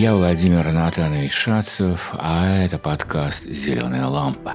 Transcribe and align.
Я 0.00 0.14
Владимир 0.14 0.66
Анатольевич 0.66 1.30
Шацев, 1.34 2.14
а 2.16 2.56
это 2.56 2.78
подкаст 2.78 3.44
«Зеленая 3.44 4.06
лампа». 4.06 4.54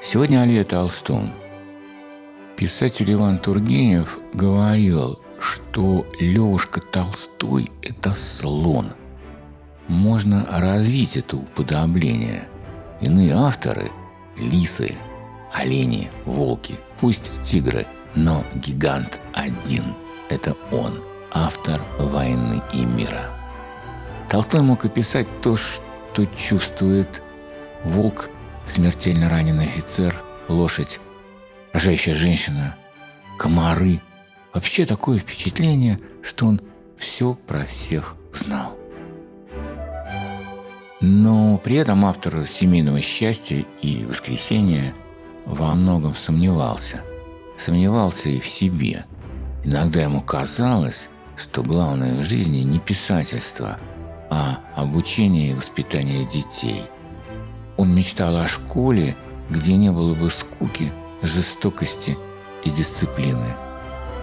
Сегодня 0.00 0.42
о 0.42 0.46
Льве 0.46 0.62
Толстом. 0.62 1.32
Писатель 2.56 3.12
Иван 3.12 3.40
Тургенев 3.40 4.20
говорил, 4.34 5.20
что 5.40 6.06
Левушка 6.20 6.80
Толстой– 6.80 7.72
это 7.82 8.14
слон. 8.14 8.92
Можно 9.88 10.46
развить 10.48 11.16
это 11.16 11.38
уподобление. 11.38 12.46
Иные 13.00 13.34
авторы– 13.34 13.90
лисы, 14.36 14.94
олени, 15.52 16.08
волки, 16.24 16.76
пусть 17.00 17.32
тигры, 17.42 17.84
но 18.14 18.44
гигант 18.54 19.20
один– 19.32 19.96
это 20.28 20.56
он, 20.70 21.00
автор 21.44 21.80
«Войны 21.98 22.62
и 22.72 22.84
мира». 22.84 23.30
Толстой 24.28 24.62
мог 24.62 24.84
описать 24.84 25.26
то, 25.42 25.56
что 25.56 26.26
чувствует 26.36 27.22
волк, 27.84 28.30
смертельно 28.66 29.28
раненый 29.28 29.66
офицер, 29.66 30.22
лошадь, 30.48 31.00
рожающая 31.72 32.14
женщина, 32.14 32.76
комары. 33.38 34.00
Вообще 34.54 34.86
такое 34.86 35.18
впечатление, 35.18 36.00
что 36.22 36.46
он 36.46 36.60
все 36.96 37.34
про 37.46 37.64
всех 37.64 38.16
знал. 38.32 38.76
Но 41.00 41.58
при 41.58 41.76
этом 41.76 42.06
автор 42.06 42.46
«Семейного 42.46 43.02
счастья» 43.02 43.64
и 43.82 44.04
«Воскресения» 44.06 44.94
во 45.44 45.74
многом 45.74 46.14
сомневался. 46.14 47.02
Сомневался 47.58 48.30
и 48.30 48.40
в 48.40 48.46
себе. 48.46 49.04
Иногда 49.62 50.02
ему 50.02 50.22
казалось, 50.22 51.10
что 51.36 51.62
главное 51.62 52.14
в 52.14 52.24
жизни 52.24 52.58
не 52.58 52.78
писательство, 52.78 53.78
а 54.30 54.60
обучение 54.74 55.50
и 55.50 55.54
воспитание 55.54 56.24
детей. 56.24 56.82
Он 57.76 57.94
мечтал 57.94 58.36
о 58.36 58.46
школе, 58.46 59.16
где 59.50 59.76
не 59.76 59.92
было 59.92 60.14
бы 60.14 60.30
скуки, 60.30 60.92
жестокости 61.22 62.16
и 62.64 62.70
дисциплины. 62.70 63.54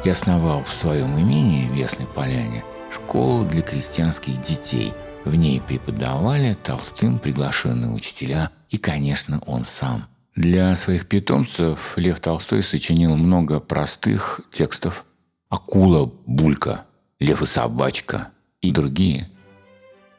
И 0.03 0.09
основал 0.09 0.63
в 0.63 0.69
своем 0.69 1.19
имении 1.19 1.69
в 1.69 1.75
Ясной 1.75 2.07
Поляне 2.07 2.63
школу 2.91 3.45
для 3.45 3.61
крестьянских 3.61 4.41
детей. 4.41 4.93
В 5.23 5.33
ней 5.35 5.61
преподавали 5.61 6.57
Толстым 6.61 7.19
приглашенные 7.19 7.91
учителя 7.91 8.51
и, 8.69 8.77
конечно, 8.77 9.41
он 9.45 9.63
сам– 9.63 10.07
для 10.35 10.75
своих 10.75 11.05
питомцев 11.05 11.93
Лев 11.95 12.19
Толстой 12.19 12.63
сочинил 12.63 13.15
много 13.15 13.59
простых 13.59 14.41
текстов 14.51 15.05
«Акула, 15.49 16.11
Булька», 16.25 16.85
«Лев 17.19 17.41
и 17.41 17.45
собачка» 17.45 18.29
и 18.61 18.71
другие. 18.71 19.27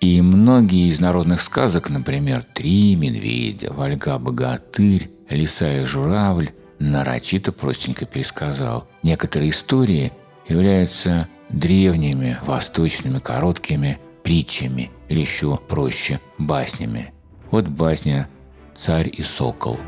И 0.00 0.20
многие 0.20 0.88
из 0.88 1.00
народных 1.00 1.40
сказок, 1.40 1.88
например, 1.88 2.42
«Три 2.42 2.94
медведя», 2.94 3.72
«Вольга-богатырь», 3.72 5.10
«Лиса 5.30 5.80
и 5.80 5.84
журавль» 5.84 6.50
нарочито 6.78 7.52
простенько 7.52 8.04
пересказал. 8.04 8.86
Некоторые 9.02 9.50
истории 9.50 10.12
являются 10.46 11.28
древними, 11.48 12.38
восточными, 12.44 13.18
короткими 13.18 13.98
притчами 14.22 14.90
или 15.08 15.20
еще 15.20 15.56
проще– 15.56 16.20
баснями. 16.38 17.12
Вот 17.50 17.68
басня 17.68 18.28
«Царь 18.76 19.10
и 19.12 19.22
сокол». 19.22 19.78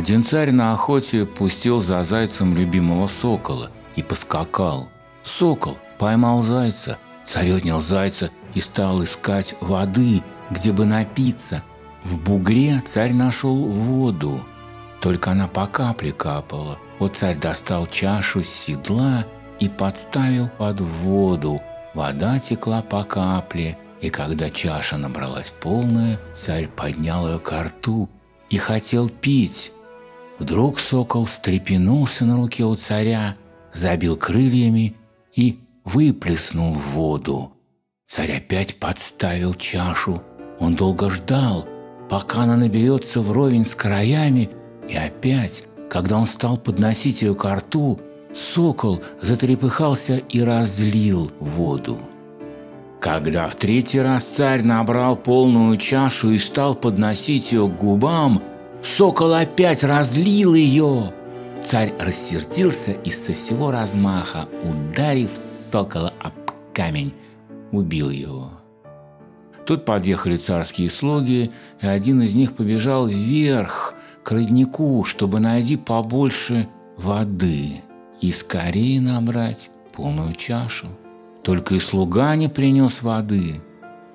Один 0.00 0.24
царь 0.24 0.50
на 0.50 0.72
охоте 0.72 1.26
пустил 1.26 1.82
за 1.82 2.02
зайцем 2.04 2.56
любимого 2.56 3.06
сокола 3.06 3.70
и 3.96 4.02
поскакал. 4.02 4.88
Сокол 5.22 5.76
поймал 5.98 6.40
зайца, 6.40 6.96
царь 7.26 7.52
отнял 7.52 7.82
зайца 7.82 8.30
и 8.54 8.60
стал 8.60 9.04
искать 9.04 9.56
воды, 9.60 10.22
где 10.50 10.72
бы 10.72 10.86
напиться. 10.86 11.62
В 12.02 12.18
бугре 12.18 12.82
царь 12.86 13.12
нашел 13.12 13.54
воду, 13.54 14.42
только 15.02 15.32
она 15.32 15.48
по 15.48 15.66
капле 15.66 16.12
капала. 16.12 16.78
Вот 16.98 17.16
царь 17.16 17.36
достал 17.36 17.86
чашу 17.86 18.42
с 18.42 18.48
седла 18.48 19.26
и 19.58 19.68
подставил 19.68 20.48
под 20.48 20.80
воду. 20.80 21.60
Вода 21.92 22.38
текла 22.38 22.80
по 22.80 23.04
капле, 23.04 23.76
и 24.00 24.08
когда 24.08 24.48
чаша 24.48 24.96
набралась 24.96 25.52
полная, 25.60 26.18
царь 26.32 26.68
поднял 26.68 27.28
ее 27.28 27.38
к 27.38 27.52
рту 27.52 28.08
и 28.48 28.56
хотел 28.56 29.10
пить. 29.10 29.74
Вдруг 30.40 30.80
сокол 30.80 31.26
встрепенулся 31.26 32.24
на 32.24 32.38
руке 32.38 32.64
у 32.64 32.74
царя, 32.74 33.36
забил 33.74 34.16
крыльями 34.16 34.96
и 35.34 35.60
выплеснул 35.84 36.72
в 36.72 36.94
воду. 36.94 37.52
Царь 38.06 38.38
опять 38.38 38.80
подставил 38.80 39.52
чашу. 39.52 40.22
Он 40.58 40.76
долго 40.76 41.10
ждал, 41.10 41.68
пока 42.08 42.42
она 42.42 42.56
наберется 42.56 43.20
вровень 43.20 43.66
с 43.66 43.74
краями, 43.74 44.48
и 44.88 44.96
опять, 44.96 45.64
когда 45.90 46.16
он 46.16 46.26
стал 46.26 46.56
подносить 46.56 47.20
ее 47.20 47.34
к 47.34 47.44
рту, 47.44 48.00
сокол 48.34 49.02
затрепыхался 49.20 50.16
и 50.16 50.40
разлил 50.40 51.30
воду. 51.38 51.98
Когда 52.98 53.46
в 53.48 53.56
третий 53.56 54.00
раз 54.00 54.24
царь 54.24 54.62
набрал 54.62 55.16
полную 55.16 55.76
чашу 55.76 56.30
и 56.30 56.38
стал 56.38 56.74
подносить 56.74 57.52
ее 57.52 57.68
к 57.68 57.76
губам, 57.76 58.42
Сокол 58.82 59.34
опять 59.34 59.84
разлил 59.84 60.54
ее. 60.54 61.12
Царь 61.62 61.92
рассердился 61.98 62.92
и 62.92 63.10
со 63.10 63.34
всего 63.34 63.70
размаха, 63.70 64.48
ударив 64.62 65.30
сокола 65.34 66.14
об 66.18 66.32
камень, 66.72 67.12
убил 67.70 68.10
его. 68.10 68.52
Тут 69.66 69.84
подъехали 69.84 70.36
царские 70.36 70.88
слуги, 70.90 71.50
и 71.80 71.86
один 71.86 72.22
из 72.22 72.34
них 72.34 72.54
побежал 72.54 73.06
вверх 73.06 73.94
к 74.22 74.32
роднику, 74.32 75.04
чтобы 75.04 75.38
найти 75.38 75.76
побольше 75.76 76.66
воды 76.96 77.82
и 78.22 78.32
скорее 78.32 79.00
набрать 79.00 79.70
полную 79.92 80.34
чашу. 80.34 80.88
Только 81.42 81.74
и 81.74 81.78
слуга 81.78 82.34
не 82.36 82.48
принес 82.48 83.02
воды. 83.02 83.60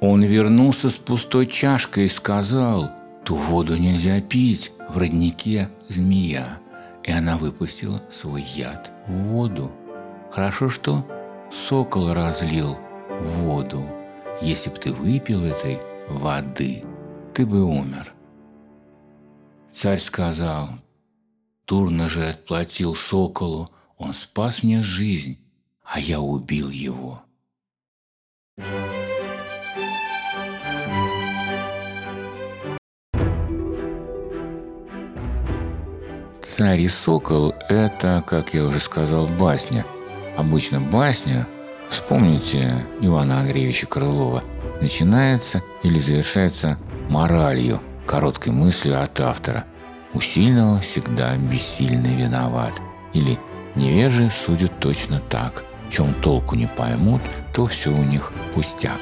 Он 0.01 0.23
вернулся 0.23 0.89
с 0.89 0.95
пустой 0.95 1.45
чашкой 1.45 2.05
и 2.05 2.09
сказал– 2.09 2.89
Ту 3.25 3.35
воду 3.35 3.75
нельзя 3.75 4.21
пить, 4.21 4.71
в 4.87 4.99
роднике 4.99 5.69
змея, 5.89 6.59
и 7.03 7.11
она 7.11 7.37
выпустила 7.37 8.03
свой 8.09 8.43
яд 8.43 8.91
в 9.07 9.13
воду. 9.13 9.71
Хорошо, 10.31 10.69
что 10.69 11.07
сокол 11.51 12.13
разлил 12.13 12.77
воду. 13.09 13.83
Если 14.41 14.69
б 14.69 14.75
ты 14.75 14.91
выпил 14.91 15.43
этой 15.43 15.79
воды, 16.07 16.83
ты 17.33 17.47
бы 17.47 17.63
умер. 17.63 18.13
Царь 19.73 19.99
сказал, 19.99 20.69
дурно 21.65 22.07
же 22.07 22.29
отплатил 22.29 22.93
соколу, 22.93 23.71
он 23.97 24.13
спас 24.13 24.61
мне 24.61 24.81
жизнь, 24.81 25.39
а 25.83 25.99
я 25.99 26.19
убил 26.19 26.69
его. 26.69 27.23
thank 28.57 28.93
you 28.93 28.94
«Царь 36.45 36.81
и 36.81 36.87
сокол»– 36.87 37.55
это, 37.69 38.23
как 38.27 38.53
я 38.53 38.65
уже 38.65 38.79
сказал, 38.79 39.25
басня. 39.25 39.83
Обычно 40.37 40.79
басня, 40.79 41.47
вспомните 41.89 42.85
Ивана 43.01 43.39
Андреевича 43.39 43.87
Крылова, 43.87 44.43
начинается 44.79 45.63
или 45.81 45.97
завершается 45.97 46.77
моралью, 47.09 47.81
короткой 48.05 48.53
мыслью 48.53 49.01
от 49.01 49.19
автора. 49.19 49.65
У 50.13 50.21
сильного 50.21 50.81
всегда 50.81 51.35
бессильный 51.35 52.15
виноват. 52.15 52.73
Или 53.13 53.39
невежи 53.73 54.29
судят 54.29 54.79
точно 54.79 55.21
так. 55.21 55.63
В 55.89 55.91
чем 55.91 56.13
толку 56.13 56.55
не 56.55 56.67
поймут, 56.67 57.23
то 57.55 57.65
все 57.65 57.89
у 57.89 58.03
них 58.03 58.31
пустяк. 58.53 58.99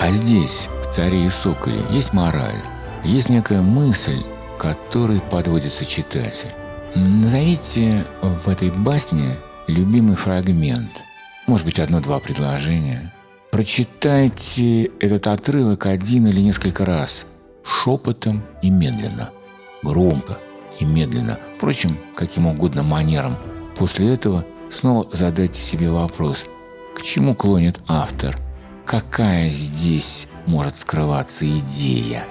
А 0.00 0.10
здесь, 0.10 0.68
в 0.82 0.86
«Царе 0.90 1.26
и 1.26 1.28
соколе», 1.28 1.84
есть 1.90 2.14
мораль, 2.14 2.62
есть 3.04 3.28
некая 3.28 3.60
мысль, 3.60 4.24
который 4.60 5.22
подводится 5.22 5.86
читатель. 5.86 6.52
Назовите 6.94 8.04
в 8.20 8.46
этой 8.46 8.70
басне 8.70 9.36
любимый 9.66 10.16
фрагмент, 10.16 11.02
может 11.46 11.64
быть, 11.64 11.80
одно-два 11.80 12.18
предложения. 12.18 13.14
Прочитайте 13.50 14.90
этот 15.00 15.28
отрывок 15.28 15.86
один 15.86 16.26
или 16.26 16.42
несколько 16.42 16.84
раз, 16.84 17.24
шепотом 17.64 18.42
и 18.60 18.68
медленно, 18.68 19.30
громко 19.82 20.38
и 20.78 20.84
медленно, 20.84 21.38
впрочем, 21.56 21.96
каким 22.14 22.46
угодно 22.46 22.82
манером. 22.82 23.36
После 23.76 24.12
этого 24.12 24.44
снова 24.68 25.08
задайте 25.10 25.58
себе 25.58 25.90
вопрос, 25.90 26.44
к 26.94 27.02
чему 27.02 27.34
клонит 27.34 27.80
автор, 27.88 28.36
какая 28.84 29.48
здесь 29.50 30.28
может 30.44 30.76
скрываться 30.76 31.46
идея. 31.58 32.24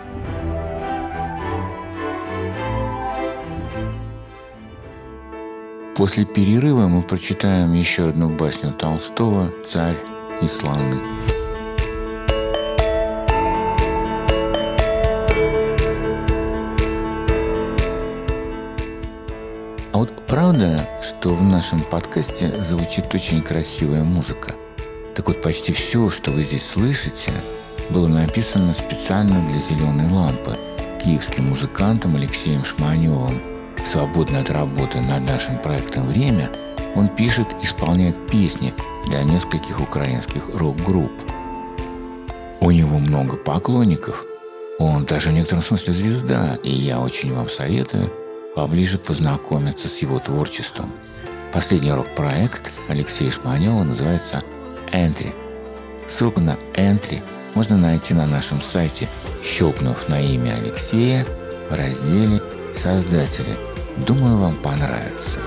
После 6.00 6.24
перерыва 6.24 6.88
мы 6.88 7.02
прочитаем 7.02 7.74
еще 7.74 8.08
одну 8.08 8.30
басню 8.30 8.72
Толстого 8.72 9.52
«Царь 9.66 9.98
и 10.42 10.48
слоны». 10.48 11.02
А 19.92 19.98
вот 19.98 20.26
правда, 20.26 20.88
что 21.04 21.36
в 21.36 21.44
нашем 21.44 21.82
подкасте 21.82 22.64
звучит 22.64 23.14
очень 23.14 23.42
красивая 23.42 24.06
музыка? 24.06 24.56
Так 25.16 25.28
вот, 25.28 25.42
почти 25.42 25.74
все, 25.74 26.10
что 26.10 26.32
вы 26.32 26.44
здесь 26.44 26.66
слышите, 26.66 27.34
было 27.90 28.08
написано 28.08 28.72
специально 28.72 29.46
для 29.50 29.60
«Зеленой 29.60 30.10
лампы» 30.10 30.56
киевским 31.04 31.50
музыкантом 31.50 32.16
Алексеем 32.16 32.64
Шманевым– 32.64 33.42
свободное 33.86 34.42
от 34.42 34.50
работы 34.50 35.00
над 35.02 35.26
нашим 35.26 35.58
проектом 35.58 36.08
время, 36.08 36.50
он 36.96 37.08
пишет 37.08 37.48
и 37.62 37.66
исполняет 37.66 38.16
песни 38.30 38.74
для 39.08 39.24
нескольких 39.24 39.80
украинских 39.80 40.50
рок-групп. 40.54 41.12
У 42.60 42.72
него 42.72 43.00
много 43.00 43.38
поклонников, 43.38 44.26
он 44.80 45.06
даже 45.06 45.30
в 45.30 45.34
некотором 45.34 45.64
смысле 45.64 45.94
звезда, 45.94 46.58
и 46.64 46.72
я 46.72 47.00
очень 47.00 47.34
вам 47.34 47.50
советую 47.50 48.12
поближе 48.56 48.98
познакомиться 48.98 49.88
с 49.88 50.00
его 50.00 50.20
творчеством. 50.20 50.92
Последний 51.54 51.92
рок-проект 51.92 52.72
Алексея 52.88 53.32
Шманева 53.32 53.84
называется 53.84 54.44
«Энтри». 54.92 55.34
Ссылку 56.08 56.42
на 56.42 56.58
«Энтри» 56.76 57.22
можно 57.56 57.78
найти 57.78 58.14
на 58.14 58.26
нашем 58.26 58.62
сайте, 58.62 59.08
щелкнув 59.44 60.08
на 60.10 60.22
имя 60.22 60.56
Алексея 60.62 61.26
в 61.70 61.76
разделе 61.76 62.42
«Создатели». 62.74 63.69
Думаю, 64.06 64.38
вам 64.38 64.56
понравится. 64.56 65.40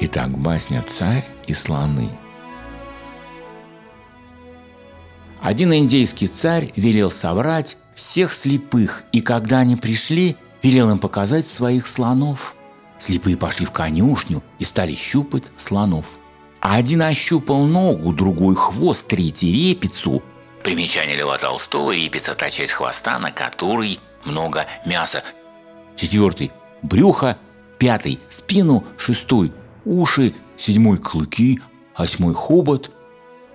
Итак, 0.00 0.30
басня 0.38 0.82
«Царь 0.88 1.24
и 1.46 1.52
слоны». 1.52 2.08
Один 5.48 5.72
индейский 5.72 6.26
царь 6.26 6.74
велел 6.76 7.10
собрать 7.10 7.78
всех 7.94 8.32
слепых, 8.32 9.04
и 9.12 9.22
когда 9.22 9.60
они 9.60 9.76
пришли, 9.76 10.36
велел 10.62 10.90
им 10.90 10.98
показать 10.98 11.48
своих 11.48 11.86
слонов. 11.86 12.54
Слепые 12.98 13.38
пошли 13.38 13.64
в 13.64 13.72
конюшню 13.72 14.42
и 14.58 14.64
стали 14.64 14.94
щупать 14.94 15.50
слонов. 15.56 16.18
А 16.60 16.74
один 16.74 17.00
ощупал 17.00 17.64
ногу, 17.64 18.12
другой 18.12 18.56
хвост, 18.56 19.06
третий 19.06 19.50
репицу. 19.50 20.22
Примечание 20.62 21.16
Льва 21.16 21.38
Толстого– 21.38 21.92
репица– 21.96 22.34
та 22.38 22.50
часть 22.50 22.74
хвоста, 22.74 23.18
на 23.18 23.30
которой 23.30 24.00
много 24.26 24.66
мяса. 24.84 25.24
Четвертый– 25.96 26.52
брюхо, 26.82 27.38
пятый– 27.78 28.20
спину, 28.28 28.84
шестой– 28.98 29.54
уши, 29.86 30.34
седьмой– 30.58 30.98
клыки, 30.98 31.58
восьмой– 31.96 32.34
хобот– 32.34 32.90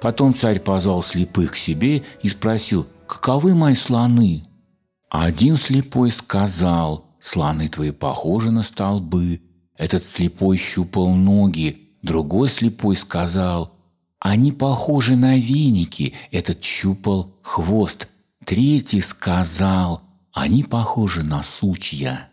Потом 0.04 0.36
царь 0.36 0.60
позвал 0.60 1.02
слепых 1.02 1.54
к 1.54 1.56
себе 1.56 2.04
и 2.22 2.28
спросил, 2.28 2.86
«Каковы 3.08 3.56
мои 3.56 3.74
слоны?» 3.74 4.44
Один 5.10 5.56
слепой 5.56 6.12
сказал, 6.12 7.06
«Слоны 7.22 7.70
твои 7.70 7.92
похожи 7.92 8.52
на 8.52 8.64
столбы». 8.64 9.40
Этот 9.78 10.04
слепой 10.04 10.58
щупал 10.58 11.12
ноги, 11.16 11.96
другой 12.02 12.50
слепой 12.50 12.98
сказал, 12.98 13.72
«Они 14.20 14.52
похожи 14.52 15.16
на 15.16 15.38
веники». 15.38 16.14
Этот 16.32 16.62
щупал 16.62 17.38
хвост. 17.42 18.10
Третий 18.44 19.00
сказал, 19.00 20.02
«Они 20.34 20.66
похожи 20.66 21.24
на 21.24 21.44
сучья». 21.44 22.28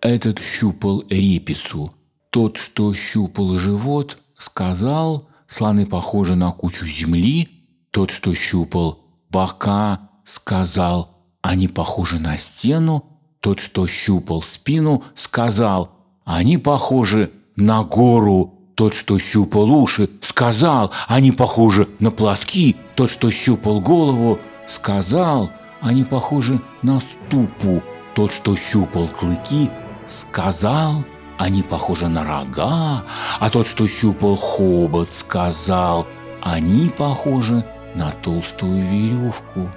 Этот 0.00 0.38
щупал 0.38 1.04
репицу. 1.10 1.92
Тот, 2.30 2.56
что 2.56 2.94
щупал 2.94 3.58
живот, 3.58 4.16
сказал, 4.38 5.28
Слоны 5.50 5.84
похожи 5.84 6.36
на 6.36 6.52
кучу 6.52 6.86
земли. 6.86 7.48
Тот, 7.90 8.12
что 8.12 8.32
щупал 8.34 9.00
бока, 9.30 10.08
сказал, 10.22 11.10
они 11.42 11.66
похожи 11.66 12.20
на 12.20 12.36
стену. 12.36 13.04
Тот, 13.40 13.58
что 13.58 13.88
щупал 13.88 14.42
спину, 14.42 15.02
сказал, 15.16 15.90
они 16.24 16.56
похожи 16.56 17.32
на 17.56 17.82
гору. 17.82 18.54
Тот, 18.76 18.94
что 18.94 19.18
щупал 19.18 19.72
уши, 19.72 20.08
сказал, 20.22 20.92
они 21.08 21.32
похожи 21.32 21.88
на 21.98 22.12
платки. 22.12 22.76
Тот, 22.94 23.10
что 23.10 23.28
щупал 23.32 23.80
голову, 23.80 24.38
сказал, 24.68 25.50
они 25.80 26.04
похожи 26.04 26.60
на 26.82 27.00
ступу. 27.00 27.82
Тот, 28.14 28.30
что 28.30 28.54
щупал 28.54 29.08
клыки, 29.08 29.68
сказал, 30.06 31.04
они 31.40 31.62
похожи 31.62 32.06
на 32.06 32.22
рога, 32.22 33.02
а 33.38 33.50
тот, 33.50 33.66
что 33.66 33.86
щупал 33.86 34.36
хобот, 34.36 35.10
сказал, 35.10 36.06
они 36.42 36.90
похожи 36.90 37.64
на 37.94 38.12
толстую 38.12 38.84
веревку. 38.86 39.70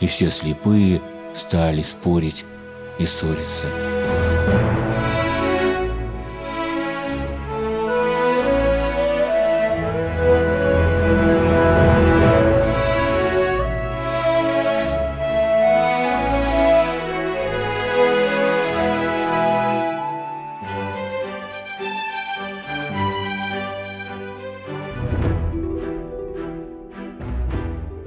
И 0.00 0.08
все 0.08 0.28
слепые 0.28 1.00
стали 1.34 1.82
спорить 1.82 2.44
и 2.98 3.06
ссориться. 3.06 3.68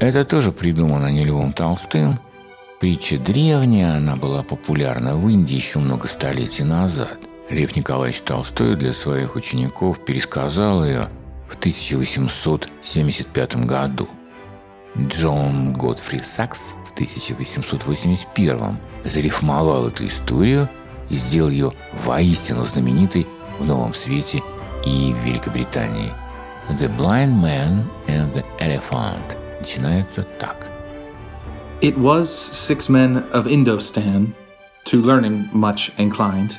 Это 0.09 0.25
тоже 0.25 0.51
придумано 0.51 1.11
не 1.11 1.23
Львом 1.23 1.53
Толстым. 1.53 2.17
Притча 2.79 3.19
древняя, 3.19 3.97
она 3.97 4.15
была 4.15 4.41
популярна 4.41 5.15
в 5.15 5.29
Индии 5.29 5.53
еще 5.53 5.77
много 5.77 6.07
столетий 6.07 6.63
назад. 6.63 7.27
Лев 7.51 7.75
Николаевич 7.75 8.21
Толстой 8.21 8.75
для 8.75 8.91
своих 8.91 9.35
учеников 9.35 10.03
пересказал 10.03 10.83
ее 10.83 11.11
в 11.47 11.55
1875 11.57 13.67
году. 13.67 14.09
Джон 14.97 15.73
Готфри 15.73 16.17
Сакс 16.17 16.73
в 16.87 16.91
1881 16.93 18.77
зарифмовал 19.03 19.89
эту 19.89 20.07
историю 20.07 20.67
и 21.11 21.17
сделал 21.17 21.51
ее 21.51 21.71
воистину 22.03 22.65
знаменитой 22.65 23.27
в 23.59 23.65
Новом 23.67 23.93
Свете 23.93 24.41
и 24.83 25.13
в 25.13 25.23
Великобритании. 25.23 26.11
The 26.71 26.89
Blind 26.97 27.39
Man 27.43 27.83
and 28.07 28.33
the 28.33 28.43
Elephant– 28.59 29.37
начинается 29.60 30.26
так. 30.38 30.70
It 31.80 31.98
was 31.98 32.28
six 32.28 32.88
men 32.88 33.24
of 33.32 33.46
Indostan, 33.46 34.32
to 34.84 35.02
learning 35.02 35.48
much 35.52 35.92
inclined, 35.98 36.58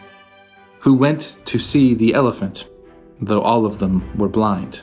who 0.79 0.93
went 0.93 1.37
to 1.45 1.57
see 1.57 1.95
the 1.95 2.13
elephant, 2.13 2.67
though 3.21 3.41
all 3.41 3.65
of 3.65 3.79
them 3.79 4.03
were 4.15 4.29
blind, 4.29 4.81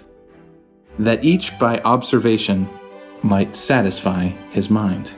that 0.99 1.25
each 1.25 1.57
by 1.59 1.81
observation 1.85 2.69
might 3.23 3.55
satisfy 3.55 4.31
his 4.53 4.71
mind. 4.71 5.11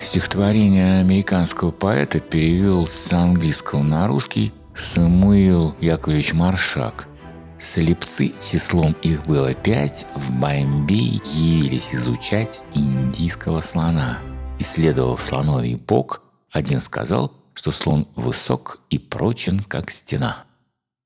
Стихотворение 0.00 1.00
американского 1.00 1.70
поэта 1.70 2.18
перевел 2.18 2.86
с 2.86 3.12
английского 3.12 3.82
на 3.82 4.06
русский 4.06 4.52
Самуил 4.74 5.74
Яковлевич 5.80 6.32
Маршак – 6.32 7.12
Слепцы, 7.59 8.33
числом 8.39 8.93
их 9.01 9.25
было 9.25 9.53
пять, 9.55 10.05
в 10.15 10.39
Бомбей 10.39 11.21
явились 11.25 11.93
изучать 11.93 12.61
индийского 12.75 13.61
слона. 13.61 14.19
Исследовав 14.59 15.21
слоновий 15.21 15.75
бок, 15.75 16.21
один 16.51 16.79
сказал, 16.79 17.33
что 17.55 17.71
слон 17.71 18.07
высок 18.15 18.81
и 18.91 18.99
прочен, 18.99 19.59
как 19.59 19.89
стена. 19.89 20.45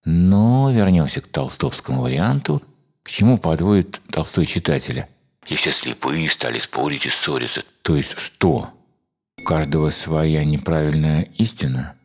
Но 0.04 0.70
вернемся 0.72 1.22
к 1.22 1.28
толстовскому 1.28 2.02
варианту, 2.02 2.62
к 3.04 3.10
чему 3.10 3.38
подводит 3.38 4.02
Толстой 4.12 4.46
читателя. 4.46 5.08
И 5.48 5.56
все 5.56 5.72
слепые 5.72 6.30
стали 6.30 6.60
спорить 6.60 7.06
и 7.06 7.10
ссориться. 7.10 7.64
То 7.82 7.96
есть 7.96 8.20
что? 8.20 8.70
У 9.40 9.44
каждого 9.44 9.90
своя 9.90 10.44
неправильная 10.44 11.24
истина? 11.38 11.96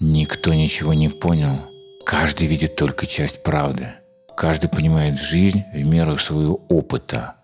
Никто 0.00 0.54
ничего 0.54 0.94
не 0.94 1.08
понял. 1.08 1.71
Каждый 2.04 2.46
видит 2.46 2.76
только 2.76 3.06
часть 3.06 3.42
правды. 3.42 3.92
Каждый 4.36 4.68
понимает 4.68 5.20
жизнь 5.20 5.62
в 5.72 5.84
меру 5.84 6.18
своего 6.18 6.56
опыта. 6.68 7.36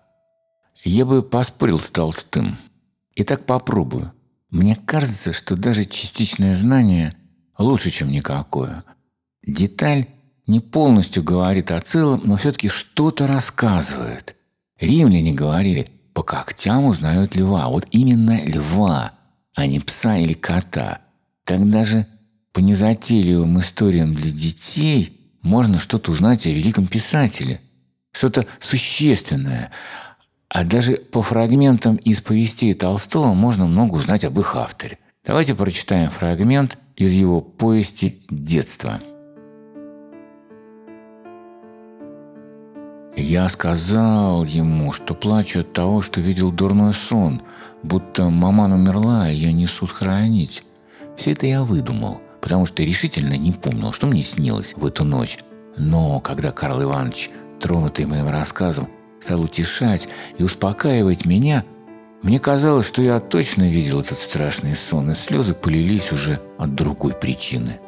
Я 0.83 1.05
бы 1.05 1.23
поспорил 1.23 1.79
с 1.79 1.89
Толстым. 1.89 2.57
Итак, 3.15 3.45
попробую. 3.45 4.13
Мне 4.49 4.75
кажется, 4.75 5.33
что 5.33 5.55
даже 5.55 5.85
частичное 5.85 6.55
знание 6.55 7.15
лучше, 7.57 7.91
чем 7.91 8.11
никакое. 8.11 8.83
Деталь 9.45 10.07
не 10.47 10.59
полностью 10.59 11.23
говорит 11.23 11.71
о 11.71 11.79
целом, 11.79 12.21
но 12.23 12.37
все-таки 12.37 12.69
что-то 12.69 13.27
рассказывает. 13.27 14.35
Римляне 14.79 15.33
говорили, 15.33 15.89
по 16.13 16.23
когтям 16.23 16.85
узнают 16.85 17.35
льва. 17.35 17.67
Вот 17.67 17.87
именно 17.91 18.43
льва, 18.43 19.11
а 19.53 19.67
не 19.67 19.79
пса 19.79 20.17
или 20.17 20.33
кота. 20.33 21.01
Тогда 21.43 21.83
же 21.83 22.07
по 22.53 22.59
незатейливым 22.59 23.59
историям 23.59 24.13
для 24.13 24.31
детей 24.31 25.19
можно 25.41 25.79
что-то 25.79 26.11
узнать 26.11 26.45
о 26.47 26.51
великом 26.51 26.87
писателе. 26.87 27.61
Что-то 28.11 28.47
существенное. 28.59 29.71
А 30.49 30.63
даже 30.63 30.93
по 30.93 31.21
фрагментам 31.21 31.97
из 31.97 32.21
повестей 32.21 32.73
Толстого 32.73 33.33
можно 33.33 33.65
много 33.65 33.95
узнать 33.95 34.25
об 34.25 34.39
их 34.39 34.55
авторе. 34.55 34.97
Давайте 35.25 35.53
прочитаем 35.53 36.09
фрагмент 36.09 36.77
из 36.95 37.13
его 37.13 37.41
повести 37.41 38.23
«Детство». 38.29 38.99
Я 43.15 43.49
сказал 43.49 44.45
ему, 44.45 44.93
что 44.93 45.13
плачу 45.13 45.59
от 45.59 45.73
того, 45.73 46.01
что 46.01 46.21
видел 46.21 46.51
дурной 46.51 46.93
сон, 46.93 47.41
будто 47.83 48.29
маман 48.29 48.71
умерла, 48.71 49.29
и 49.29 49.35
ее 49.35 49.51
несут 49.51 49.91
хоронить. 49.91 50.63
Все 51.17 51.31
это 51.31 51.45
я 51.45 51.63
выдумал, 51.63 52.21
потому 52.41 52.65
что 52.65 52.83
решительно 52.83 53.33
не 53.33 53.51
помнил, 53.51 53.91
что 53.91 54.07
мне 54.07 54.23
снилось 54.23 54.73
в 54.75 54.85
эту 54.85 55.03
ночь. 55.03 55.39
Но 55.77 56.19
когда 56.19 56.51
Карл 56.51 56.83
Иванович, 56.83 57.29
тронутый 57.59 58.05
моим 58.05 58.27
рассказом, 58.29 58.87
стал 59.21 59.41
утешать 59.41 60.07
и 60.37 60.43
успокаивать 60.43 61.25
меня, 61.25 61.63
мне 62.21 62.39
казалось, 62.39 62.87
что 62.87 63.01
я 63.01 63.19
точно 63.19 63.69
видел 63.69 64.01
этот 64.01 64.19
страшный 64.19 64.75
сон, 64.75 65.11
и 65.11 65.15
слезы 65.15 65.53
полились 65.53 66.11
уже 66.11 66.41
от 66.57 66.75
другой 66.75 67.13
причины. 67.13 67.79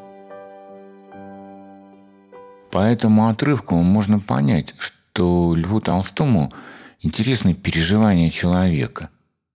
По 2.72 2.79
этому 2.79 3.27
отрывку 3.27 3.75
можно 3.75 4.20
понять, 4.20 4.74
что 4.77 5.53
Льву 5.53 5.81
Толстому 5.81 6.53
интересны 7.01 7.53
переживания 7.53 8.29
человека. 8.29 9.10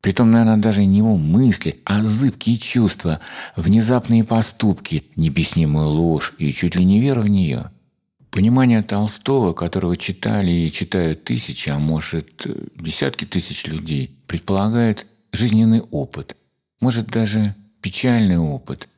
Притом, 0.07 0.31
наверное, 0.31 0.57
даже 0.57 0.85
не 0.85 0.99
его 0.99 1.17
мысли, 1.17 1.81
а 1.85 2.01
зыбкие 2.05 2.59
чувства, 2.59 3.19
внезапные 3.57 4.23
поступки, 4.23 5.03
необъяснимую 5.17 5.89
ложь 5.89 6.33
и 6.39 6.53
чуть 6.53 6.77
ли 6.77 6.85
не 6.85 7.01
вера 7.01 7.21
в 7.21 7.29
нее– 7.29 7.73
Понимание 8.31 8.83
Толстого, 8.83 9.53
которого 9.53 9.97
читали 9.97 10.51
и 10.53 10.71
читают 10.71 11.25
тысячи, 11.25 11.71
а 11.71 11.81
может 11.81 12.47
десятки 12.77 13.25
тысяч 13.25 13.67
людей, 13.67 14.17
предполагает 14.29 15.07
жизненный 15.33 15.81
опыт, 15.81 16.37
может 16.79 17.09
даже 17.09 17.57
печальный 17.81 18.39
опыт, 18.39 18.89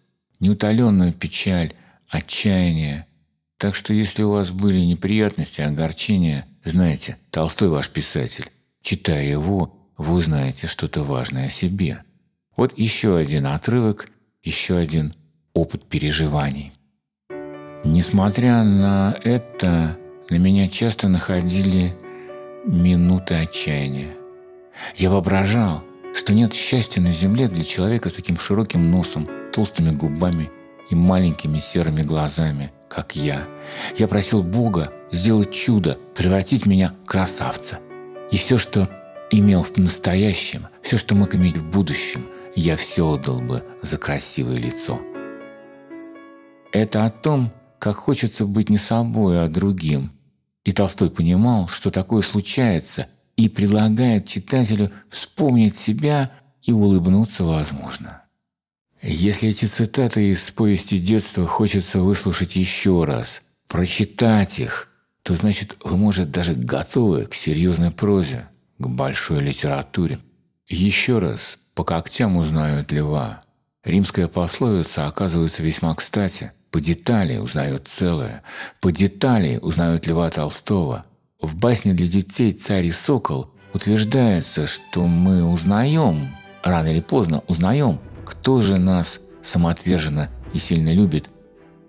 неутоленную 0.40 1.14
печаль, 1.14 1.72
отчаяние. 2.08 3.06
Так 3.56 3.74
что 3.76 3.94
если 3.94 4.24
у 4.24 4.32
вас 4.32 4.50
были 4.50 4.80
неприятности, 4.80 5.62
огорчения, 5.62 6.46
знаете, 6.64 7.16
Толстой 7.30 7.68
ваш 7.68 7.88
писатель. 7.88 8.50
Читая 8.82 9.24
его, 9.24 9.77
вы 9.98 10.14
узнаете 10.14 10.66
что-то 10.66 11.02
важное 11.02 11.48
о 11.48 11.50
себе. 11.50 12.02
Вот 12.56 12.78
еще 12.78 13.16
один 13.16 13.46
отрывок, 13.46 14.08
еще 14.42 14.76
один 14.76 15.14
опыт 15.52 15.84
переживаний. 15.84 16.72
Несмотря 17.84 18.62
на 18.62 19.16
это, 19.22 19.98
на 20.30 20.36
меня 20.36 20.68
часто 20.68 21.08
находили 21.08 21.96
минуты 22.64 23.34
отчаяния. 23.34 24.14
Я 24.96 25.10
воображал, 25.10 25.84
что 26.14 26.32
нет 26.32 26.54
счастья 26.54 27.00
на 27.00 27.10
земле 27.10 27.48
для 27.48 27.64
человека 27.64 28.08
с 28.08 28.14
таким 28.14 28.38
широким 28.38 28.90
носом, 28.90 29.28
толстыми 29.52 29.90
губами 29.90 30.50
и 30.90 30.94
маленькими 30.94 31.58
серыми 31.58 32.02
глазами, 32.02 32.72
как 32.88 33.16
я. 33.16 33.46
Я 33.96 34.08
просил 34.08 34.42
Бога 34.42 34.92
сделать 35.12 35.52
чудо, 35.52 35.98
превратить 36.16 36.66
меня 36.66 36.94
в 37.04 37.06
красавца. 37.06 37.78
И 38.30 38.36
все, 38.36 38.58
что 38.58 38.88
имел 39.30 39.62
в 39.62 39.76
настоящем, 39.76 40.66
все, 40.82 40.96
что 40.96 41.14
мог 41.14 41.34
иметь 41.34 41.56
в 41.56 41.70
будущем, 41.70 42.26
я 42.54 42.76
все 42.76 43.06
отдал 43.06 43.40
бы 43.40 43.62
за 43.82 43.98
красивое 43.98 44.56
лицо. 44.56 45.00
Это 46.72 47.04
о 47.04 47.10
том, 47.10 47.52
как 47.78 47.96
хочется 47.96 48.46
быть 48.46 48.68
не 48.70 48.78
собой, 48.78 49.42
а 49.42 49.48
другим. 49.48 50.12
И 50.64 50.72
Толстой 50.72 51.10
понимал, 51.10 51.68
что 51.68 51.90
такое 51.90 52.22
случается, 52.22 53.08
и 53.36 53.48
предлагает 53.48 54.26
читателю 54.26 54.90
вспомнить 55.08 55.78
себя 55.78 56.32
и 56.62 56.72
улыбнуться 56.72 57.44
возможно. 57.44 58.24
Если 59.00 59.48
эти 59.48 59.66
цитаты 59.66 60.32
из 60.32 60.50
повести 60.50 60.98
детства 60.98 61.46
хочется 61.46 62.00
выслушать 62.00 62.56
еще 62.56 63.04
раз, 63.04 63.42
прочитать 63.68 64.58
их, 64.58 64.88
то 65.22 65.34
значит 65.36 65.76
вы, 65.84 65.96
может, 65.96 66.32
даже 66.32 66.54
готовы 66.54 67.26
к 67.26 67.34
серьезной 67.34 67.92
прозе, 67.92 68.48
к 68.78 68.86
большой 68.86 69.40
литературе. 69.40 70.18
Еще 70.68 71.18
раз, 71.18 71.58
по 71.74 71.84
когтям 71.84 72.36
узнают 72.36 72.92
льва. 72.92 73.42
Римская 73.84 74.28
пословица 74.28 75.06
оказывается 75.06 75.62
весьма 75.62 75.94
кстати– 75.94 76.52
по 76.70 76.80
детали 76.80 77.38
узнают 77.38 77.88
целое, 77.88 78.42
по 78.80 78.92
детали 78.92 79.58
узнают 79.62 80.06
Льва 80.06 80.28
Толстого. 80.30 81.06
В 81.40 81.56
басне 81.56 81.94
для 81.94 82.06
детей 82.06 82.52
«Царь 82.52 82.86
и 82.86 82.90
сокол» 82.90 83.50
утверждается, 83.72 84.66
что 84.66 85.06
мы 85.06 85.44
узнаем, 85.44 86.36
рано 86.62 86.88
или 86.88 87.00
поздно 87.00 87.42
узнаем, 87.48 88.00
кто 88.26 88.60
же 88.60 88.76
нас 88.76 89.20
самоотверженно 89.42 90.28
и 90.52 90.58
сильно 90.58 90.92
любит. 90.92 91.30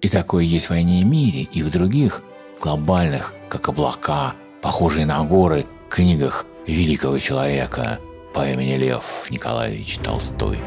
И 0.01 0.07
такое 0.07 0.45
есть 0.45 0.67
в 0.67 0.69
«Войне 0.69 1.01
и 1.01 1.03
мире» 1.03 1.43
и 1.43 1.61
в 1.61 1.71
других, 1.71 2.23
глобальных, 2.61 3.33
как 3.49 3.67
облака, 3.67 4.33
похожие 4.61 5.05
на 5.05 5.21
горы, 5.25 5.65
книгах 5.89 6.45
великого 6.69 7.17
человека 7.19 7.99
по 8.33 8.47
имени 8.47 8.73
Лев 8.73 9.27
Николаевич 9.29 9.97
Толстой. 9.97 10.59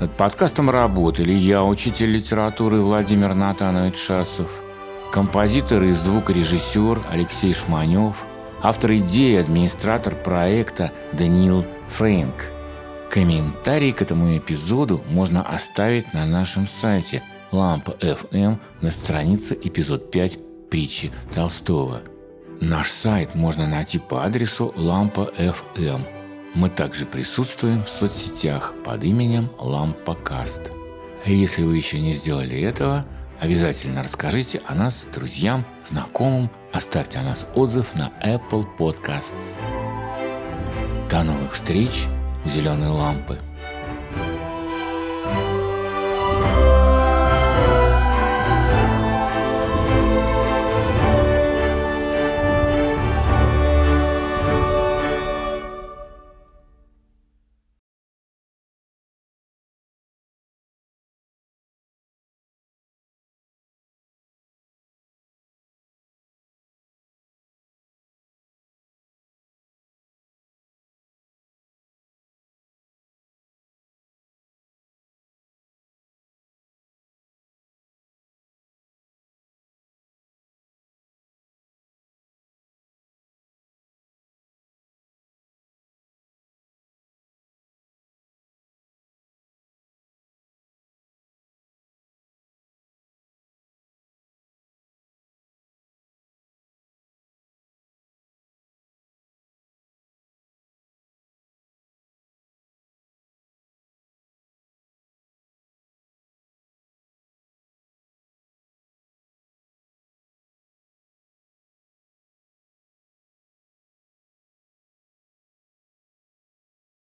Над 0.00 0.16
подкастом 0.16 0.70
работали 0.70 1.32
я, 1.32 1.64
учитель 1.64 2.12
литературы 2.12 2.80
Владимир 2.80 3.34
Натанович 3.34 3.96
Шацев, 3.96 4.62
композитор 5.10 5.84
и 5.84 5.92
звукорежиссер 5.92 7.06
Алексей 7.10 7.52
Шманев, 7.52 8.26
автор 8.62 8.92
идеи, 8.96 9.36
администратор 9.36 10.14
проекта 10.14 10.92
Даниил 11.12 11.64
Фрэнк. 11.88 12.52
Комментарий 13.08 13.92
к 13.92 14.02
этому 14.02 14.36
эпизоду 14.36 15.02
можно 15.08 15.42
оставить 15.42 16.12
на 16.12 16.26
нашем 16.26 16.66
сайте 16.66 17.22
Лампа 17.52 17.92
FM 18.00 18.58
на 18.80 18.90
странице 18.90 19.58
эпизод 19.62 20.10
5 20.10 20.38
притчи 20.70 21.12
Толстого. 21.32 22.02
Наш 22.60 22.90
сайт 22.90 23.34
можно 23.34 23.66
найти 23.66 23.98
по 23.98 24.24
адресу 24.24 24.72
Лампа 24.76 25.32
FM– 25.36 26.02
мы 26.56 26.70
также 26.70 27.04
присутствуем 27.04 27.84
в 27.84 27.88
соцсетях 27.90 28.72
под 28.82 29.04
именем 29.04 29.50
Лампокаст. 29.58 30.72
Если 31.26 31.62
вы 31.62 31.76
еще 31.76 32.00
не 32.00 32.14
сделали 32.14 32.58
этого, 32.58 33.04
обязательно 33.38 34.02
расскажите 34.02 34.62
о 34.64 34.74
нас 34.74 35.06
друзьям, 35.12 35.66
знакомым, 35.84 36.50
оставьте 36.72 37.18
о 37.18 37.24
нас 37.24 37.46
отзыв 37.54 37.94
на 37.94 38.10
Apple 38.24 38.64
Podcasts. 38.78 39.58
До 41.10 41.24
новых 41.24 41.52
встреч 41.52 42.06
у 42.46 42.48
зеленой 42.48 42.88
лампы. 42.88 43.38